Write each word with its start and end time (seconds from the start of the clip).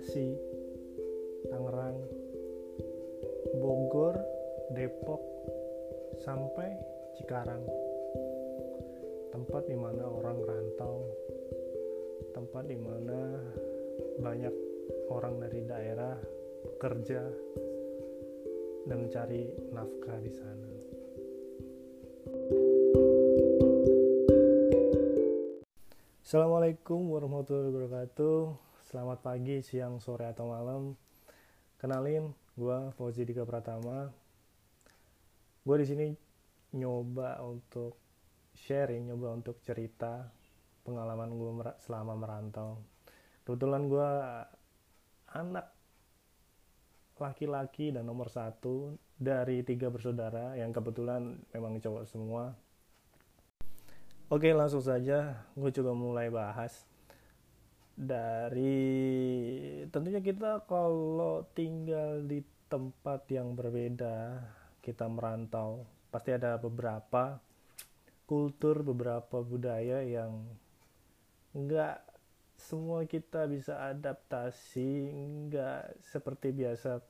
Bekasi, 0.00 0.32
Tangerang, 1.52 2.00
Bogor, 3.60 4.16
Depok, 4.72 5.20
sampai 6.24 6.72
Cikarang. 7.20 7.60
Tempat 9.28 9.68
di 9.68 9.76
mana 9.76 10.08
orang 10.08 10.40
rantau, 10.40 11.04
tempat 12.32 12.64
di 12.64 12.80
mana 12.80 13.44
banyak 14.24 14.54
orang 15.12 15.36
dari 15.36 15.68
daerah 15.68 16.16
bekerja 16.64 17.20
dan 18.88 19.04
mencari 19.04 19.52
nafkah 19.68 20.16
di 20.24 20.32
sana. 20.32 20.68
Assalamualaikum 26.24 27.04
warahmatullahi 27.04 27.68
wabarakatuh. 27.68 28.69
Selamat 28.90 29.22
pagi, 29.22 29.62
siang, 29.62 30.02
sore, 30.02 30.26
atau 30.26 30.50
malam. 30.50 30.98
Kenalin, 31.78 32.34
gue 32.58 32.90
Fauzi 32.98 33.22
Dika 33.22 33.46
Pratama. 33.46 34.10
Gue 35.62 35.76
di 35.78 35.86
sini 35.86 36.06
nyoba 36.74 37.38
untuk 37.38 37.94
sharing, 38.50 39.06
nyoba 39.06 39.38
untuk 39.38 39.62
cerita 39.62 40.26
pengalaman 40.82 41.30
gue 41.38 41.70
selama 41.86 42.18
merantau. 42.18 42.82
Kebetulan 43.46 43.86
gue 43.86 44.10
anak 45.38 45.70
laki-laki 47.22 47.94
dan 47.94 48.10
nomor 48.10 48.26
satu 48.26 48.98
dari 49.14 49.62
tiga 49.62 49.86
bersaudara 49.86 50.58
yang 50.58 50.74
kebetulan 50.74 51.38
memang 51.54 51.78
cowok 51.78 52.10
semua 52.10 52.58
Oke 54.32 54.50
langsung 54.56 54.80
saja 54.80 55.46
gue 55.52 55.70
coba 55.70 55.92
mulai 55.92 56.32
bahas 56.32 56.89
dari 58.00 58.88
tentunya 59.92 60.24
kita 60.24 60.64
kalau 60.64 61.44
tinggal 61.52 62.24
di 62.24 62.40
tempat 62.72 63.28
yang 63.28 63.52
berbeda 63.52 64.40
kita 64.80 65.04
merantau 65.04 65.84
pasti 66.08 66.32
ada 66.32 66.56
beberapa 66.56 67.36
kultur 68.24 68.80
beberapa 68.80 69.44
budaya 69.44 70.00
yang 70.00 70.48
nggak 71.52 72.00
semua 72.56 73.04
kita 73.04 73.44
bisa 73.44 73.76
adaptasi 73.92 75.12
nggak 75.50 76.00
seperti 76.00 76.56
biasa 76.56 77.04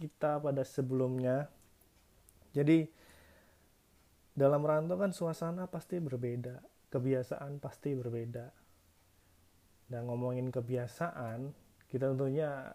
kita 0.00 0.40
pada 0.40 0.64
sebelumnya 0.64 1.52
jadi 2.56 2.88
dalam 4.32 4.64
rantau 4.64 4.96
kan 4.96 5.12
suasana 5.12 5.68
pasti 5.68 6.00
berbeda, 6.00 6.60
kebiasaan 6.88 7.60
pasti 7.60 7.92
berbeda. 7.92 8.48
Dan 9.86 10.10
ngomongin 10.10 10.50
kebiasaan, 10.50 11.54
kita 11.86 12.10
tentunya 12.14 12.74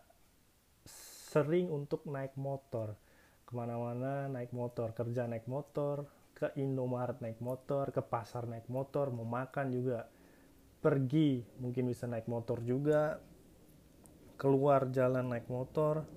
sering 1.31 1.67
untuk 1.71 2.07
naik 2.07 2.35
motor. 2.39 2.95
Ke 3.43 3.51
mana-mana 3.55 4.31
naik 4.31 4.55
motor, 4.55 4.95
kerja 4.95 5.27
naik 5.27 5.47
motor, 5.47 6.07
ke 6.31 6.55
Indomaret 6.55 7.19
naik 7.19 7.43
motor, 7.43 7.91
ke 7.91 7.99
pasar 7.99 8.47
naik 8.47 8.71
motor, 8.71 9.11
mau 9.11 9.27
makan 9.27 9.71
juga. 9.75 10.07
Pergi 10.81 11.43
mungkin 11.59 11.91
bisa 11.91 12.07
naik 12.07 12.25
motor 12.31 12.63
juga, 12.63 13.19
keluar 14.39 14.89
jalan 14.89 15.27
naik 15.29 15.51
motor. 15.51 16.07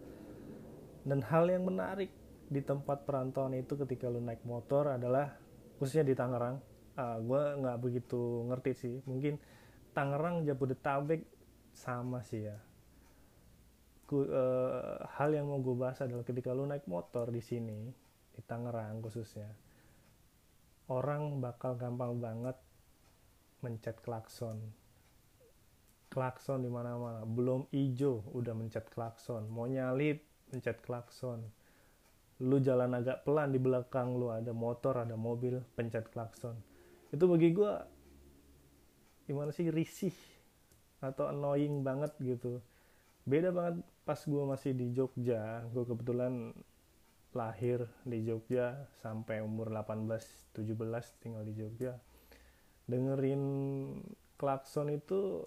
Dan 1.05 1.21
hal 1.21 1.51
yang 1.53 1.69
menarik 1.69 2.09
di 2.49 2.61
tempat 2.63 3.05
perantauan 3.05 3.57
itu 3.57 3.75
ketika 3.75 4.09
lu 4.09 4.23
naik 4.23 4.41
motor 4.47 4.95
adalah 4.95 5.37
khususnya 5.77 6.07
di 6.07 6.15
Tangerang 6.15 6.61
uh, 6.95 7.01
ah, 7.01 7.17
gue 7.19 7.43
nggak 7.61 7.79
begitu 7.81 8.47
ngerti 8.51 8.73
sih 8.77 8.97
mungkin 9.09 9.41
Tangerang 9.95 10.43
Jabodetabek 10.43 11.23
sama 11.71 12.27
sih 12.27 12.51
ya. 12.51 12.59
Ku, 14.05 14.27
uh, 14.27 15.01
hal 15.17 15.33
yang 15.33 15.49
mau 15.49 15.63
gue 15.63 15.79
bahas 15.79 16.03
adalah 16.05 16.27
ketika 16.27 16.53
lu 16.53 16.69
naik 16.69 16.85
motor 16.91 17.33
di 17.33 17.41
sini 17.41 17.89
di 18.35 18.43
Tangerang 18.45 19.01
khususnya 19.01 19.49
orang 20.93 21.41
bakal 21.41 21.79
gampang 21.81 22.21
banget 22.21 22.57
mencet 23.65 23.97
klakson. 24.05 24.61
Klakson 26.13 26.63
di 26.63 26.71
mana-mana. 26.71 27.25
Belum 27.25 27.65
hijau 27.73 28.23
udah 28.37 28.53
mencet 28.53 28.93
klakson. 28.93 29.49
Mau 29.49 29.65
nyalip 29.65 30.21
mencet 30.53 30.85
klakson. 30.85 31.41
Lu 32.45 32.61
jalan 32.61 32.93
agak 32.93 33.25
pelan 33.25 33.55
di 33.55 33.59
belakang 33.63 34.19
lu 34.21 34.29
ada 34.29 34.53
motor 34.53 35.01
ada 35.01 35.17
mobil 35.17 35.65
pencet 35.75 36.13
klakson. 36.13 36.55
Itu 37.09 37.25
bagi 37.31 37.57
gue 37.57 37.73
gimana 39.25 39.51
sih 39.51 39.69
risih 39.73 40.15
atau 41.01 41.29
annoying 41.29 41.85
banget 41.85 42.13
gitu. 42.21 42.61
Beda 43.25 43.53
banget 43.53 43.81
pas 44.05 44.21
gue 44.21 44.43
masih 44.45 44.73
di 44.77 44.93
Jogja. 44.93 45.65
Gue 45.73 45.85
kebetulan 45.85 46.53
lahir 47.35 47.89
di 48.07 48.23
Jogja 48.25 48.87
sampai 49.03 49.43
umur 49.43 49.73
18 49.73 50.55
17 50.55 51.21
tinggal 51.21 51.43
di 51.45 51.53
Jogja. 51.57 51.97
Dengerin 52.85 53.43
klakson 54.37 54.93
itu 54.93 55.41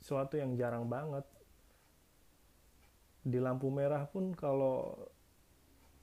suatu 0.00 0.36
yang 0.36 0.56
jarang 0.56 0.88
banget. 0.88 1.24
Di 3.20 3.36
lampu 3.36 3.68
merah 3.68 4.08
pun 4.08 4.32
kalau 4.32 4.96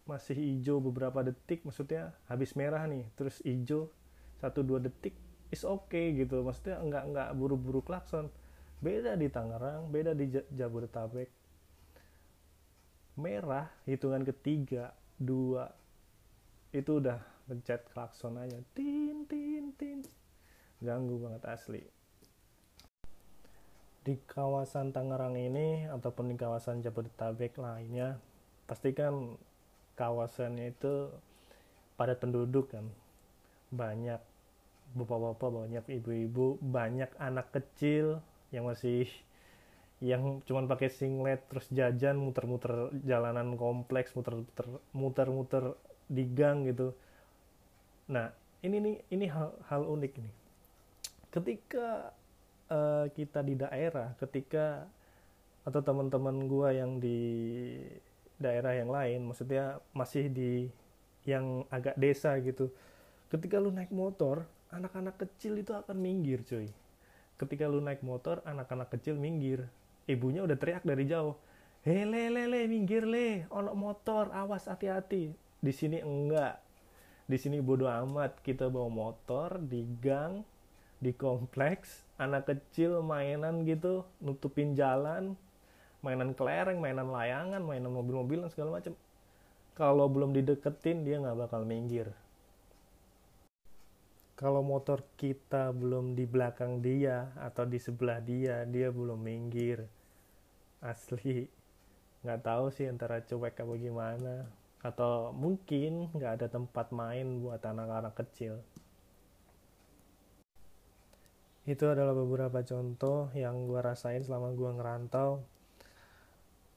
masih 0.08 0.40
hijau 0.40 0.80
beberapa 0.80 1.20
detik 1.20 1.68
maksudnya 1.68 2.16
habis 2.32 2.56
merah 2.56 2.88
nih 2.88 3.12
terus 3.20 3.44
hijau 3.44 3.92
satu 4.40 4.64
dua 4.64 4.80
detik 4.80 5.12
is 5.52 5.64
okay 5.64 6.14
gitu. 6.16 6.44
Maksudnya 6.44 6.80
nggak 6.82 7.04
nggak 7.14 7.30
buru-buru 7.36 7.80
klakson. 7.84 8.28
Beda 8.78 9.18
di 9.18 9.28
Tangerang 9.32 9.90
beda 9.90 10.14
di 10.14 10.30
Jabodetabek. 10.30 11.30
Merah 13.18 13.66
hitungan 13.90 14.22
ketiga 14.22 14.94
dua 15.18 15.74
itu 16.70 17.02
udah 17.02 17.18
pencet 17.50 17.82
klakson 17.90 18.38
aja. 18.38 18.60
Tin 18.78 19.26
tin 19.26 19.74
tin. 19.74 20.06
Ganggu 20.78 21.18
banget 21.18 21.44
asli. 21.50 21.82
Di 24.06 24.14
kawasan 24.30 24.94
Tangerang 24.94 25.36
ini 25.36 25.90
ataupun 25.90 26.30
di 26.32 26.36
kawasan 26.38 26.86
Jabodetabek 26.86 27.58
lainnya 27.58 28.22
pastikan 28.70 29.36
kawasannya 29.98 30.70
itu 30.70 31.10
padat 31.98 32.22
penduduk 32.22 32.70
kan. 32.70 32.86
Banyak 33.74 34.37
bapak-bapak 34.96 35.50
banyak 35.68 35.86
ibu-ibu 36.00 36.62
banyak 36.64 37.12
anak 37.20 37.52
kecil 37.52 38.24
yang 38.54 38.70
masih 38.70 39.10
yang 39.98 40.46
cuman 40.46 40.70
pakai 40.70 40.94
singlet 40.94 41.42
terus 41.50 41.68
jajan 41.74 42.22
muter-muter 42.22 42.94
jalanan 43.02 43.58
kompleks 43.58 44.14
muter-muter 44.14 44.66
muter-muter 44.94 45.64
di 46.06 46.24
gang 46.30 46.70
gitu. 46.70 46.94
Nah 48.14 48.30
ini 48.62 48.78
nih 48.78 48.96
ini 49.12 49.26
hal, 49.28 49.52
hal 49.68 49.84
unik 49.84 50.14
ini 50.22 50.32
ketika 51.32 52.16
uh, 52.72 53.06
kita 53.12 53.44
di 53.44 53.54
daerah 53.54 54.16
ketika 54.18 54.88
atau 55.68 55.84
teman-teman 55.84 56.48
gua 56.48 56.72
yang 56.72 56.98
di 56.98 57.20
daerah 58.40 58.74
yang 58.78 58.90
lain 58.90 59.28
maksudnya 59.28 59.82
masih 59.92 60.32
di 60.32 60.72
yang 61.28 61.68
agak 61.68 62.00
desa 62.00 62.40
gitu 62.40 62.72
ketika 63.28 63.60
lu 63.60 63.74
naik 63.74 63.92
motor 63.92 64.48
anak-anak 64.74 65.16
kecil 65.20 65.60
itu 65.60 65.72
akan 65.72 65.98
minggir 65.98 66.44
cuy 66.44 66.72
ketika 67.38 67.70
lu 67.70 67.80
naik 67.80 68.02
motor 68.02 68.42
anak-anak 68.44 68.90
kecil 68.98 69.16
minggir. 69.16 69.70
Ibunya 70.08 70.42
udah 70.42 70.58
teriak 70.58 70.88
dari 70.88 71.06
jauh 71.06 71.38
hei 71.86 72.04
le 72.04 72.34
le 72.34 72.44
le 72.50 72.62
minggir 72.66 73.06
le. 73.06 73.46
Onok 73.54 73.76
motor 73.78 74.24
awas 74.34 74.66
hati-hati. 74.66 75.32
Di 75.62 75.72
sini 75.72 76.02
enggak. 76.02 76.58
Di 77.28 77.38
sini 77.38 77.62
bodoh 77.62 77.92
amat 77.92 78.42
kita 78.42 78.72
bawa 78.72 78.90
motor 78.90 79.60
di 79.62 79.84
gang 80.02 80.42
di 80.98 81.14
kompleks 81.14 82.08
anak 82.18 82.50
kecil 82.50 83.06
mainan 83.06 83.62
gitu 83.70 84.02
nutupin 84.18 84.74
jalan 84.74 85.38
mainan 86.02 86.32
kelereng, 86.34 86.80
mainan 86.80 87.10
layangan, 87.10 87.62
mainan 87.62 87.92
mobil-mobilan 87.92 88.48
segala 88.54 88.80
macam. 88.80 88.94
Kalau 89.76 90.10
belum 90.10 90.34
dideketin 90.34 91.06
dia 91.06 91.22
nggak 91.22 91.38
bakal 91.38 91.68
minggir. 91.68 92.10
Kalau 94.38 94.62
motor 94.62 95.02
kita 95.18 95.74
belum 95.74 96.14
di 96.14 96.30
belakang 96.30 96.78
dia 96.86 97.34
atau 97.42 97.66
di 97.66 97.82
sebelah 97.82 98.22
dia, 98.22 98.62
dia 98.70 98.94
belum 98.94 99.18
minggir. 99.18 99.90
Asli, 100.78 101.50
nggak 102.22 102.46
tahu 102.46 102.70
sih 102.70 102.86
antara 102.86 103.18
cuek 103.26 103.58
apa 103.58 103.74
gimana. 103.82 104.46
Atau 104.86 105.34
mungkin 105.34 106.14
nggak 106.14 106.34
ada 106.38 106.48
tempat 106.54 106.94
main 106.94 107.42
buat 107.42 107.66
anak-anak 107.66 108.14
kecil. 108.14 108.62
Itu 111.66 111.90
adalah 111.90 112.14
beberapa 112.14 112.62
contoh 112.62 113.34
yang 113.34 113.66
gue 113.66 113.82
rasain 113.82 114.22
selama 114.22 114.54
gue 114.54 114.70
ngerantau 114.70 115.42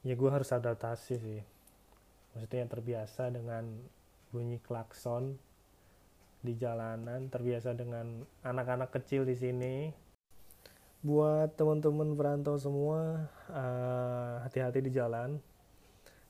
ya 0.01 0.17
gue 0.17 0.29
harus 0.33 0.49
adaptasi 0.49 1.13
sih 1.21 1.41
maksudnya 2.33 2.65
terbiasa 2.65 3.29
dengan 3.29 3.69
bunyi 4.33 4.57
klakson 4.57 5.37
di 6.41 6.57
jalanan 6.57 7.29
terbiasa 7.29 7.77
dengan 7.77 8.25
anak-anak 8.41 8.89
kecil 8.89 9.23
di 9.23 9.37
sini. 9.37 9.75
Buat 11.01 11.57
teman-teman 11.57 12.13
perantau 12.13 12.57
semua 12.57 13.29
uh, 13.49 14.41
hati-hati 14.45 14.85
di 14.85 14.91
jalan. 14.93 15.41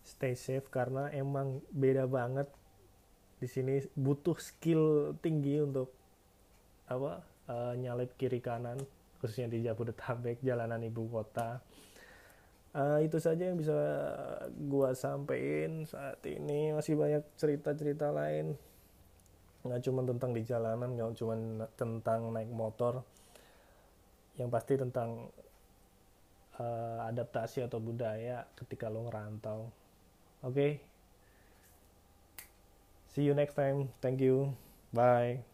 Stay 0.04 0.36
safe 0.36 0.68
karena 0.68 1.12
emang 1.12 1.64
beda 1.72 2.08
banget. 2.08 2.48
Di 3.40 3.48
sini 3.48 3.84
butuh 3.96 4.38
skill 4.40 5.16
tinggi 5.20 5.64
untuk 5.64 5.92
apa 6.88 7.24
uh, 7.48 7.74
nyalip 7.80 8.16
kiri 8.20 8.44
kanan 8.44 8.78
khususnya 9.24 9.48
di 9.48 9.64
Jabodetabek 9.64 10.44
jalanan 10.44 10.84
ibu 10.84 11.08
kota. 11.08 11.64
Uh, 12.72 13.04
itu 13.04 13.20
saja 13.20 13.52
yang 13.52 13.60
bisa 13.60 13.76
gua 14.56 14.96
sampaikan 14.96 15.84
saat 15.84 16.24
ini. 16.28 16.72
Masih 16.72 16.96
banyak 16.96 17.24
cerita-cerita 17.36 18.12
lain 18.16 18.56
nggak 19.62 19.82
cuma 19.86 20.02
tentang 20.06 20.32
di 20.34 20.42
jalanan 20.42 20.90
nggak 20.98 21.14
cuma 21.18 21.36
tentang 21.78 22.34
naik 22.34 22.50
motor 22.50 23.06
yang 24.40 24.50
pasti 24.50 24.80
tentang 24.80 25.30
uh, 26.58 27.00
adaptasi 27.06 27.68
atau 27.68 27.78
budaya 27.78 28.48
ketika 28.58 28.88
lo 28.88 29.06
ngerantau. 29.06 29.70
Oke. 30.42 30.54
Okay? 30.56 30.72
See 33.12 33.28
you 33.28 33.36
next 33.36 33.60
time. 33.60 33.92
Thank 34.00 34.24
you. 34.24 34.56
Bye. 34.96 35.51